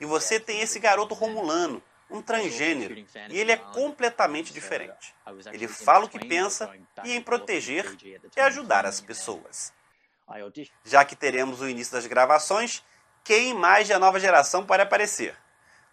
E 0.00 0.04
você 0.04 0.38
tem 0.38 0.60
esse 0.60 0.78
garoto 0.78 1.14
Romulano, 1.14 1.82
um 2.10 2.22
transgênero, 2.22 2.94
e 3.28 3.38
ele 3.38 3.52
é 3.52 3.56
completamente 3.56 4.52
diferente. 4.52 5.14
Ele 5.52 5.68
fala 5.68 6.06
o 6.06 6.08
que 6.08 6.18
pensa 6.18 6.74
e 7.04 7.12
em 7.12 7.20
proteger 7.20 7.84
e 8.36 8.40
ajudar 8.40 8.86
as 8.86 9.00
pessoas. 9.00 9.72
Já 10.84 11.04
que 11.04 11.16
teremos 11.16 11.60
o 11.60 11.68
início 11.68 11.92
das 11.92 12.06
gravações, 12.06 12.82
quem 13.24 13.54
mais 13.54 13.88
da 13.88 13.98
nova 13.98 14.18
geração 14.18 14.64
pode 14.64 14.82
aparecer? 14.82 15.36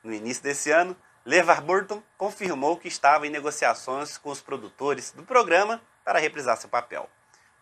No 0.04 0.14
início 0.14 0.44
desse 0.44 0.72
ano, 0.72 0.96
LeVar 1.26 1.62
Burton 1.62 2.04
confirmou 2.18 2.78
que 2.78 2.88
estava 2.88 3.26
em 3.26 3.32
negociações 3.32 4.18
com 4.18 4.30
os 4.30 4.42
produtores 4.42 5.12
do 5.12 5.24
programa 5.24 5.82
para 6.04 6.20
reprisar 6.20 6.56
seu 6.58 6.70
papel. 6.70 7.10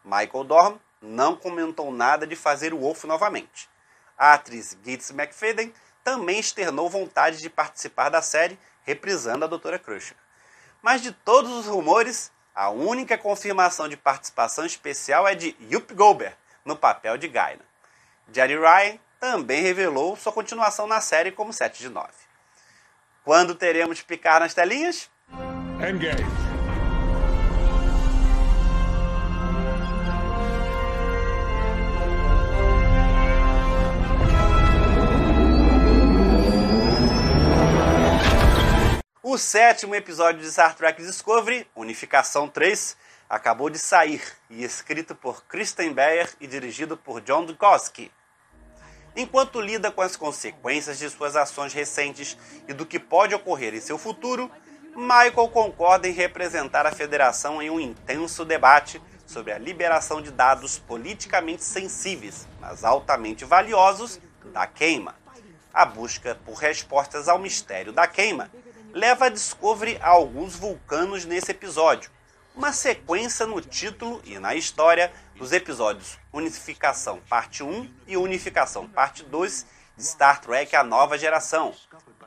Michael 0.04 0.44
Dorn 0.44 0.82
não 1.02 1.36
comentou 1.36 1.92
nada 1.92 2.28
de 2.28 2.36
fazer 2.36 2.74
o 2.74 2.80
Wolf 2.80 3.06
novamente. 3.06 3.70
A 4.18 4.34
atriz 4.34 4.74
Gates 4.74 5.12
McFadden 5.12 5.74
também 6.04 6.40
externou 6.40 6.90
vontade 6.90 7.38
de 7.38 7.50
participar 7.50 8.10
da 8.10 8.22
série, 8.22 8.60
reprisando 8.84 9.46
a 9.46 9.48
Dra. 9.48 9.80
Crusher. 9.80 10.18
Mas 10.82 11.02
de 11.02 11.12
todos 11.12 11.52
os 11.52 11.66
rumores, 11.66 12.32
a 12.54 12.70
única 12.70 13.18
confirmação 13.18 13.88
de 13.88 13.96
participação 13.96 14.66
especial 14.66 15.28
é 15.28 15.34
de 15.34 15.56
Yup 15.72 15.94
Goldberg, 15.94 16.36
no 16.66 16.76
papel 16.76 17.18
de 17.18 17.28
Gaina. 17.28 17.62
Jerry 18.32 18.58
Ryan 18.58 19.00
também 19.20 19.62
revelou 19.62 20.16
sua 20.16 20.34
continuação 20.34 20.86
na 20.88 21.00
série 21.00 21.32
como 21.32 21.54
7 21.54 21.80
de 21.80 21.90
9. 21.90 22.10
Quando 23.24 23.56
teremos 23.56 24.02
picar 24.02 24.42
nas 24.42 24.54
telinhas? 24.54 25.10
Endgame. 25.80 26.43
O 39.34 39.38
sétimo 39.40 39.96
episódio 39.96 40.42
de 40.42 40.52
Star 40.52 40.76
Trek 40.76 41.02
Discovery, 41.02 41.68
Unificação 41.76 42.48
3, 42.48 42.96
acabou 43.28 43.68
de 43.68 43.80
sair 43.80 44.22
e 44.48 44.64
escrito 44.64 45.16
por 45.16 45.44
Kristen 45.46 45.92
Beyer 45.92 46.30
e 46.40 46.46
dirigido 46.46 46.96
por 46.96 47.20
John 47.20 47.44
Dukowski. 47.44 48.12
Enquanto 49.16 49.60
lida 49.60 49.92
com 49.92 50.04
as 50.04 50.16
consequências 50.16 51.00
de 51.00 51.10
suas 51.10 51.36
ações 51.36 51.74
recentes 51.74 52.38
e 52.68 52.74
do 52.74 52.86
que 52.86 53.00
pode 53.00 53.34
ocorrer 53.34 53.74
em 53.74 53.82
seu 53.82 53.98
futuro, 53.98 54.52
Michael 54.96 55.50
concorda 55.50 56.08
em 56.08 56.14
representar 56.14 56.86
a 56.86 56.92
Federação 56.92 57.60
em 57.60 57.72
um 57.72 57.80
intenso 57.80 58.46
debate 58.46 59.02
sobre 59.26 59.52
a 59.52 59.58
liberação 59.58 60.22
de 60.22 60.30
dados 60.30 60.78
politicamente 60.78 61.64
sensíveis, 61.64 62.48
mas 62.62 62.84
altamente 62.84 63.46
valiosos, 63.46 64.20
da 64.54 64.68
queima. 64.68 65.16
A 65.74 65.86
busca 65.86 66.38
por 66.46 66.54
respostas 66.54 67.28
ao 67.28 67.40
mistério 67.40 67.92
da 67.92 68.06
queima 68.06 68.52
leva 68.94 69.26
a 69.26 69.30
Discovery 69.30 69.98
a 70.00 70.10
alguns 70.10 70.56
vulcanos 70.56 71.26
nesse 71.26 71.50
episódio, 71.50 72.12
uma 72.56 72.72
sequência 72.72 73.48
no 73.48 73.60
título 73.60 74.22
e 74.24 74.38
na 74.38 74.54
história 74.54 75.12
dos 75.36 75.52
episódios 75.52 76.20
Unificação 76.32 77.20
Parte 77.28 77.64
1 77.64 77.92
e 78.06 78.16
Unificação 78.16 78.88
Parte 78.88 79.24
2 79.24 79.66
de 79.98 80.04
Star 80.04 80.40
Trek 80.40 80.76
A 80.76 80.84
Nova 80.84 81.18
Geração. 81.18 81.74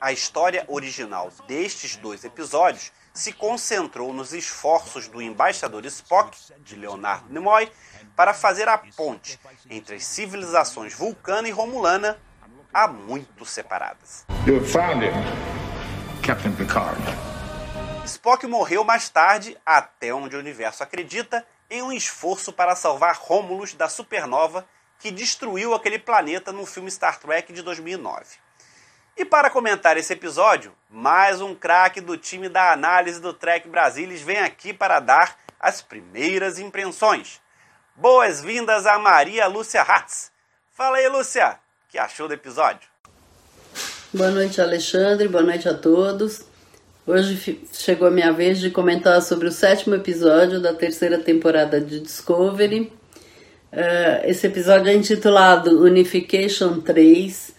A 0.01 0.13
história 0.13 0.65
original 0.67 1.31
destes 1.47 1.95
dois 1.97 2.25
episódios 2.25 2.91
se 3.15 3.33
concentrou 3.33 4.13
nos 4.13 4.33
esforços 4.33 5.07
do 5.07 5.23
embaixador 5.23 5.87
Spock, 5.87 6.37
de 6.59 6.75
Leonardo 6.75 7.33
Nimoy, 7.33 7.71
para 8.17 8.35
fazer 8.35 8.69
a 8.69 8.77
ponte 8.77 9.39
entre 9.71 9.95
as 9.95 10.05
civilizações 10.05 10.93
vulcana 10.95 11.49
e 11.49 11.53
romulana 11.53 12.19
há 12.75 12.89
muito 12.89 13.45
separadas. 13.45 14.27
You 14.47 14.63
found. 14.67 15.01
Captain 16.27 16.53
Picard. 16.57 17.01
Spock 18.05 18.45
morreu 18.49 18.83
mais 18.83 19.09
tarde, 19.09 19.57
até 19.65 20.13
onde 20.13 20.35
o 20.35 20.41
universo 20.41 20.83
acredita, 20.83 21.47
em 21.71 21.83
um 21.83 21.93
esforço 21.93 22.53
para 22.53 22.75
salvar 22.75 23.15
Romulus 23.15 23.75
da 23.75 23.89
supernova 23.89 24.67
que 24.99 25.13
destruiu 25.13 25.73
aquele 25.73 26.01
planeta 26.01 26.51
no 26.51 26.67
filme 26.67 26.91
Star 26.91 27.21
Trek 27.21 27.53
de 27.53 27.63
2009. 27.63 28.27
E 29.17 29.25
para 29.25 29.49
comentar 29.51 29.97
esse 29.97 30.13
episódio, 30.15 30.75
mais 30.91 31.41
um 31.41 31.55
craque 31.55 32.01
do 32.01 32.17
time 32.17 32.49
da 32.49 32.73
análise 32.73 33.21
do 33.21 33.33
Trek 33.33 33.69
Brasilis 33.69 34.21
vem 34.21 34.39
aqui 34.39 34.73
para 34.73 34.99
dar 34.99 35.39
as 35.61 35.81
primeiras 35.81 36.59
impressões. 36.59 37.41
Boas-vindas 37.95 38.85
a 38.85 38.99
Maria 38.99 39.47
Lúcia 39.47 39.83
Hatz. 39.83 40.33
Fala 40.73 40.97
aí, 40.97 41.09
Lúcia, 41.09 41.61
que 41.89 42.01
achou 42.01 42.27
do 42.27 42.35
episódio? 42.35 42.96
Boa 44.17 44.31
noite, 44.31 44.63
Alexandre. 44.63 45.29
Boa 45.29 45.45
noite 45.45 45.69
a 45.69 45.75
todos. 45.75 46.41
Hoje 47.07 47.61
chegou 47.71 48.09
a 48.09 48.11
minha 48.11 48.33
vez 48.33 48.59
de 48.59 48.71
comentar 48.71 49.21
sobre 49.21 49.47
o 49.47 49.53
sétimo 49.53 49.95
episódio 49.95 50.59
da 50.59 50.73
terceira 50.73 51.19
temporada 51.19 51.79
de 51.79 52.01
Discovery. 52.01 52.91
Uh, 53.71 54.25
esse 54.25 54.47
episódio 54.47 54.89
é 54.89 54.95
intitulado 54.95 55.83
Unification 55.83 56.81
3 56.81 57.55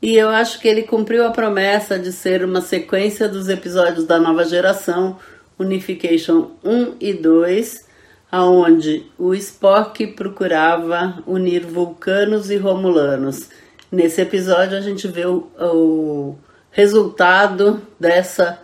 e 0.00 0.16
eu 0.16 0.30
acho 0.30 0.58
que 0.60 0.66
ele 0.66 0.84
cumpriu 0.84 1.26
a 1.26 1.30
promessa 1.30 1.98
de 1.98 2.10
ser 2.10 2.42
uma 2.42 2.62
sequência 2.62 3.28
dos 3.28 3.50
episódios 3.50 4.06
da 4.06 4.18
nova 4.18 4.46
geração 4.46 5.18
Unification 5.58 6.52
1 6.64 6.94
e 6.98 7.12
2, 7.12 7.86
aonde 8.32 9.04
o 9.18 9.34
Spock 9.34 10.06
procurava 10.06 11.22
unir 11.26 11.66
vulcanos 11.66 12.50
e 12.50 12.56
romulanos 12.56 13.50
Nesse 13.90 14.20
episódio 14.20 14.76
a 14.76 14.80
gente 14.80 15.08
vê 15.08 15.24
o, 15.24 15.48
o 15.58 16.38
resultado 16.70 17.82
dessa 17.98 18.60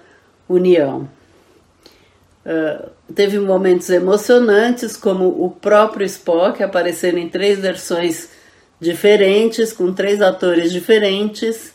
união. 0.48 1.08
Uh, 2.44 2.90
teve 3.14 3.38
momentos 3.38 3.88
emocionantes, 3.88 4.96
como 4.98 5.44
o 5.44 5.50
próprio 5.50 6.04
Spock 6.04 6.62
aparecendo 6.62 7.16
em 7.16 7.28
três 7.28 7.58
versões 7.58 8.28
diferentes, 8.78 9.72
com 9.72 9.94
três 9.94 10.20
atores 10.20 10.70
diferentes, 10.70 11.72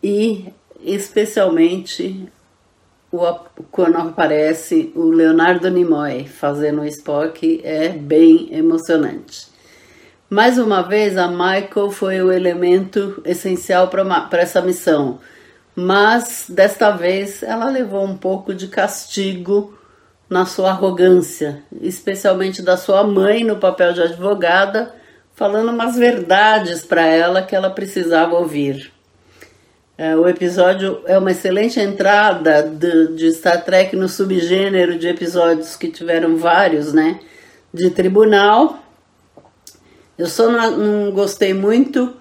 e 0.00 0.52
especialmente 0.80 2.28
o, 3.10 3.18
quando 3.72 3.96
aparece 3.96 4.92
o 4.94 5.10
Leonardo 5.10 5.68
Nimoy 5.68 6.26
fazendo 6.26 6.82
o 6.82 6.86
Spock, 6.86 7.60
é 7.64 7.88
bem 7.88 8.54
emocionante. 8.54 9.47
Mais 10.30 10.58
uma 10.58 10.82
vez, 10.82 11.16
a 11.16 11.26
Michael 11.26 11.90
foi 11.90 12.20
o 12.20 12.30
elemento 12.30 13.22
essencial 13.24 13.88
para 13.88 14.38
essa 14.38 14.60
missão, 14.60 15.20
mas 15.74 16.44
desta 16.50 16.90
vez 16.90 17.42
ela 17.42 17.70
levou 17.70 18.04
um 18.04 18.14
pouco 18.14 18.52
de 18.52 18.68
castigo 18.68 19.78
na 20.28 20.44
sua 20.44 20.70
arrogância, 20.70 21.62
especialmente 21.80 22.60
da 22.60 22.76
sua 22.76 23.04
mãe 23.04 23.42
no 23.42 23.56
papel 23.56 23.94
de 23.94 24.02
advogada, 24.02 24.94
falando 25.34 25.70
umas 25.70 25.96
verdades 25.96 26.84
para 26.84 27.06
ela 27.06 27.40
que 27.40 27.56
ela 27.56 27.70
precisava 27.70 28.34
ouvir. 28.34 28.92
É, 29.96 30.14
o 30.14 30.28
episódio 30.28 31.00
é 31.06 31.16
uma 31.16 31.30
excelente 31.30 31.80
entrada 31.80 32.62
de, 32.62 33.16
de, 33.16 33.32
Star 33.32 33.64
Trek 33.64 33.96
no 33.96 34.08
subgênero 34.08 34.98
de 34.98 35.08
episódios 35.08 35.74
que 35.74 35.88
tiveram 35.88 36.36
vários, 36.36 36.92
né? 36.92 37.18
De 37.72 37.90
tribunal. 37.90 38.87
Eu 40.18 40.26
só 40.26 40.50
não, 40.50 40.76
não 40.76 41.12
gostei 41.12 41.54
muito 41.54 42.14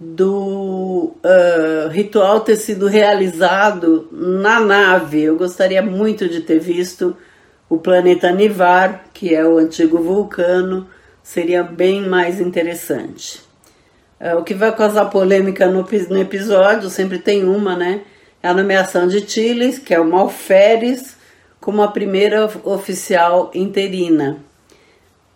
do 0.00 1.14
uh, 1.22 1.88
ritual 1.90 2.40
ter 2.40 2.56
sido 2.56 2.86
realizado 2.86 4.08
na 4.10 4.58
nave. 4.58 5.20
Eu 5.20 5.36
gostaria 5.36 5.82
muito 5.82 6.26
de 6.26 6.40
ter 6.40 6.58
visto 6.58 7.14
o 7.68 7.76
planeta 7.76 8.32
Nivar, 8.32 9.04
que 9.12 9.34
é 9.34 9.46
o 9.46 9.58
antigo 9.58 10.02
vulcano, 10.02 10.88
seria 11.22 11.62
bem 11.62 12.08
mais 12.08 12.40
interessante. 12.40 13.42
É, 14.18 14.34
o 14.34 14.42
que 14.42 14.54
vai 14.54 14.74
causar 14.74 15.06
polêmica 15.06 15.66
no, 15.66 15.86
no, 16.08 16.18
episódio, 16.18 16.90
sempre 16.90 17.18
tem 17.18 17.44
uma, 17.44 17.76
né? 17.76 18.02
É 18.42 18.48
a 18.48 18.54
nomeação 18.54 19.06
de 19.06 19.20
Chiles, 19.20 19.78
que 19.78 19.94
é 19.94 20.00
o 20.00 20.04
Malferes, 20.04 21.16
como 21.60 21.82
a 21.82 21.88
primeira 21.88 22.50
oficial 22.64 23.50
interina. 23.54 24.38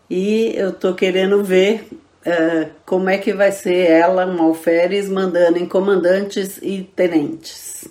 E 0.09 0.53
eu 0.57 0.73
tô 0.73 0.95
querendo 0.95 1.43
ver 1.43 1.89
é, 2.25 2.69
como 2.85 3.09
é 3.09 3.19
que 3.19 3.33
vai 3.33 3.53
ser 3.53 3.91
ela, 3.91 4.27
Malferes, 4.27 5.09
mandando 5.09 5.59
em 5.59 5.67
comandantes 5.67 6.59
e 6.63 6.83
tenentes. 6.95 7.87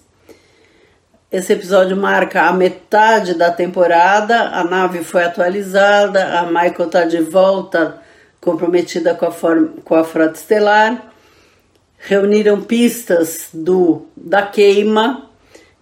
Esse 1.31 1.53
episódio 1.53 1.97
marca 1.97 2.43
a 2.43 2.53
metade 2.53 3.33
da 3.33 3.51
temporada, 3.51 4.49
a 4.49 4.63
nave 4.63 5.03
foi 5.03 5.23
atualizada, 5.23 6.39
a 6.39 6.45
Michael 6.45 6.85
está 6.85 7.05
de 7.05 7.21
volta 7.21 7.99
comprometida 8.39 9.15
com 9.15 9.25
a, 9.25 9.31
com 9.83 9.95
a 9.95 10.03
frota 10.03 10.37
estelar, 10.37 11.11
reuniram 11.97 12.61
pistas 12.61 13.49
do 13.53 14.05
da 14.15 14.43
queima, 14.43 15.29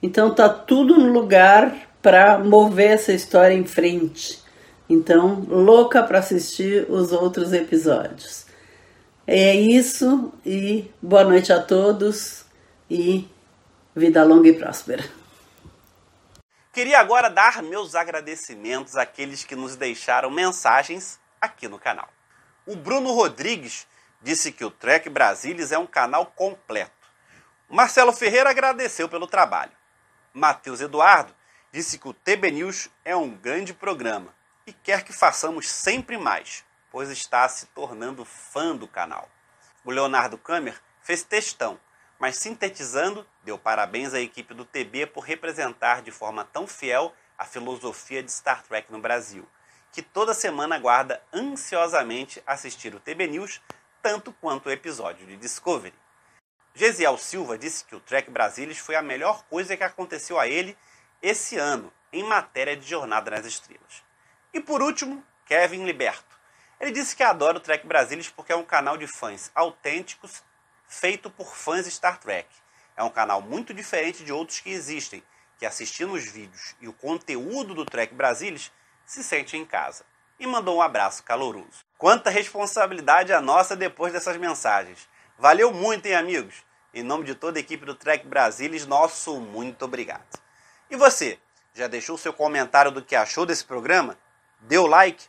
então 0.02 0.34
tá 0.34 0.48
tudo 0.48 0.98
no 0.98 1.12
lugar 1.12 1.76
para 2.02 2.38
mover 2.40 2.92
essa 2.92 3.12
história 3.12 3.54
em 3.54 3.66
frente. 3.66 4.40
Então, 4.94 5.46
louca 5.48 6.04
para 6.04 6.20
assistir 6.20 6.86
os 6.92 7.14
outros 7.14 7.54
episódios. 7.54 8.46
É 9.26 9.56
isso 9.56 10.34
e 10.46 10.94
boa 11.02 11.24
noite 11.24 11.54
a 11.54 11.64
todos 11.64 12.44
e 12.90 13.26
vida 13.96 14.22
longa 14.26 14.50
e 14.50 14.54
próspera. 14.54 15.10
Queria 16.74 17.00
agora 17.00 17.30
dar 17.30 17.64
meus 17.64 17.96
agradecimentos 17.96 18.98
àqueles 18.98 19.46
que 19.46 19.56
nos 19.56 19.78
deixaram 19.78 20.30
mensagens 20.30 21.18
aqui 21.40 21.70
no 21.70 21.80
canal. 21.80 22.10
O 22.68 22.76
Bruno 22.76 23.14
Rodrigues 23.14 23.88
disse 24.22 24.52
que 24.52 24.66
o 24.66 24.70
Trek 24.70 25.10
Brasilis 25.10 25.72
é 25.72 25.78
um 25.78 25.88
canal 25.88 26.26
completo. 26.36 26.92
O 27.70 27.76
Marcelo 27.78 28.12
Ferreira 28.12 28.50
agradeceu 28.50 29.08
pelo 29.08 29.26
trabalho. 29.26 29.72
Matheus 30.34 30.82
Eduardo 30.82 31.34
disse 31.72 31.98
que 31.98 32.10
o 32.10 32.14
TB 32.14 32.52
News 32.52 32.90
é 33.06 33.16
um 33.16 33.30
grande 33.30 33.74
programa 33.74 34.41
e 34.66 34.74
quer 34.74 35.04
que 35.04 35.14
façamos 35.14 35.70
sempre 35.70 36.18
mais, 36.18 36.64
pois 36.92 37.10
está 37.10 37.48
se 37.48 37.66
tornando 37.68 38.26
fã 38.26 38.76
do 38.76 38.88
canal. 38.88 39.30
O 39.84 39.92
Leonardo 39.92 40.38
Kamer 40.38 40.80
fez 41.02 41.24
textão, 41.24 41.80
mas 42.20 42.38
sintetizando, 42.38 43.28
deu 43.44 43.58
parabéns 43.58 44.14
à 44.14 44.20
equipe 44.20 44.54
do 44.54 44.66
TB 44.66 45.08
por 45.08 45.22
representar 45.22 46.02
de 46.02 46.12
forma 46.12 46.46
tão 46.46 46.68
fiel 46.68 47.14
a 47.38 47.46
filosofia 47.46 48.22
de 48.22 48.32
Star 48.32 48.62
Trek 48.64 48.92
no 48.92 49.00
Brasil 49.00 49.48
que 49.92 50.02
toda 50.02 50.34
semana 50.34 50.76
aguarda 50.76 51.22
ansiosamente 51.34 52.42
assistir 52.48 52.96
o 52.96 53.00
TB 53.00 53.28
News, 53.28 53.62
tanto 54.02 54.32
quanto 54.34 54.68
o 54.68 54.72
episódio 54.72 55.28
de 55.28 55.36
Discovery. 55.36 55.94
Gesiel 56.74 57.18
Silva 57.18 57.58
disse 57.58 57.84
que 57.84 57.96
o 57.96 58.00
Trek 58.00 58.32
Brasilis 58.32 58.78
foi 58.78 58.96
a 58.96 59.02
melhor 59.02 59.44
coisa 59.50 59.76
que 59.76 59.84
aconteceu 59.84 60.40
a 60.40 60.48
ele 60.48 60.78
esse 61.22 61.58
ano 61.58 61.92
em 62.14 62.24
matéria 62.24 62.78
de 62.78 62.88
Jornada 62.88 63.30
nas 63.30 63.46
Estrelas. 63.46 64.04
E 64.54 64.60
por 64.60 64.82
último, 64.82 65.24
Kevin 65.46 65.86
Liberto. 65.86 66.40
Ele 66.80 66.92
disse 66.92 67.16
que 67.16 67.24
adora 67.24 67.58
o 67.58 67.62
Trek 67.62 67.86
Brasilis 67.86 68.30
porque 68.30 68.52
é 68.52 68.56
um 68.56 68.66
canal 68.66 68.98
de 68.98 69.08
fãs 69.08 69.52
autênticos 69.54 70.44
feito 70.88 71.30
por 71.30 71.56
fãs 71.56 71.86
Star 71.86 72.20
Trek. 72.20 72.50
É 72.98 73.04
um 73.04 73.10
canal 73.10 73.42
muito 73.42 73.74
diferente 73.74 74.24
de 74.24 74.34
outros 74.34 74.60
que 74.60 74.72
existem, 74.72 75.24
que 75.58 75.66
assistindo 75.66 76.14
os 76.14 76.26
vídeos 76.26 76.76
e 76.82 76.88
o 76.88 76.94
conteúdo 76.94 77.74
do 77.74 77.86
Trek 77.86 78.14
Brasilis 78.14 78.72
se 79.06 79.24
sente 79.24 79.56
em 79.56 79.66
casa. 79.66 80.04
E 80.40 80.48
mandou 80.48 80.78
um 80.78 80.82
abraço 80.82 81.24
caloroso. 81.24 81.86
Quanta 81.98 82.30
responsabilidade 82.30 83.32
a 83.32 83.40
nossa 83.40 83.76
depois 83.76 84.12
dessas 84.12 84.38
mensagens. 84.38 85.08
Valeu 85.38 85.72
muito, 85.72 86.08
hein, 86.08 86.16
amigos? 86.16 86.64
Em 86.94 87.04
nome 87.04 87.24
de 87.24 87.36
toda 87.36 87.58
a 87.58 87.62
equipe 87.62 87.86
do 87.86 87.96
Trek 87.96 88.28
Brasilis, 88.28 88.86
nosso 88.86 89.40
muito 89.40 89.86
obrigado. 89.86 90.40
E 90.90 90.96
você, 90.96 91.40
já 91.74 91.88
deixou 91.88 92.18
seu 92.18 92.34
comentário 92.34 92.92
do 92.92 93.02
que 93.02 93.16
achou 93.16 93.46
desse 93.46 93.64
programa? 93.64 94.18
Deu 94.62 94.88
like? 94.88 95.26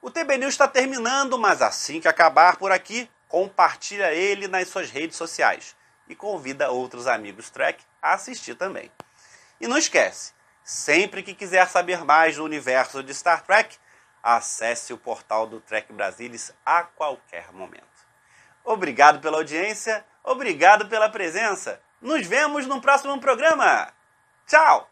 O 0.00 0.10
TB 0.10 0.38
News 0.38 0.54
está 0.54 0.68
terminando, 0.68 1.38
mas 1.38 1.60
assim 1.60 2.00
que 2.00 2.08
acabar 2.08 2.56
por 2.56 2.70
aqui, 2.70 3.10
compartilha 3.28 4.12
ele 4.12 4.46
nas 4.46 4.68
suas 4.68 4.90
redes 4.90 5.16
sociais 5.16 5.74
e 6.08 6.14
convida 6.14 6.70
outros 6.70 7.06
amigos 7.06 7.50
Trek 7.50 7.82
a 8.00 8.14
assistir 8.14 8.54
também. 8.54 8.90
E 9.60 9.66
não 9.66 9.76
esquece, 9.76 10.36
Sempre 10.66 11.22
que 11.22 11.32
quiser 11.32 11.68
saber 11.68 12.04
mais 12.04 12.34
do 12.34 12.44
universo 12.44 13.00
de 13.00 13.14
Star 13.14 13.40
Trek, 13.44 13.76
acesse 14.20 14.92
o 14.92 14.98
portal 14.98 15.46
do 15.46 15.60
Trek 15.60 15.92
Brasilis 15.92 16.52
a 16.66 16.82
qualquer 16.82 17.52
momento. 17.52 17.86
Obrigado 18.64 19.20
pela 19.20 19.36
audiência, 19.36 20.04
obrigado 20.24 20.88
pela 20.88 21.08
presença. 21.08 21.80
Nos 22.02 22.26
vemos 22.26 22.66
no 22.66 22.80
próximo 22.80 23.16
programa. 23.20 23.92
Tchau! 24.44 24.90